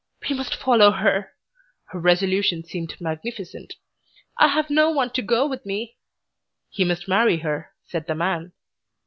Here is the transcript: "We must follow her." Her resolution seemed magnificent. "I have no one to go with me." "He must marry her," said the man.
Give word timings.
"We 0.27 0.35
must 0.35 0.55
follow 0.55 0.89
her." 0.93 1.33
Her 1.89 1.99
resolution 1.99 2.63
seemed 2.63 2.99
magnificent. 2.99 3.75
"I 4.35 4.47
have 4.47 4.71
no 4.71 4.89
one 4.89 5.11
to 5.11 5.21
go 5.21 5.45
with 5.45 5.63
me." 5.63 5.97
"He 6.71 6.83
must 6.83 7.07
marry 7.07 7.37
her," 7.41 7.69
said 7.83 8.07
the 8.07 8.15
man. 8.15 8.51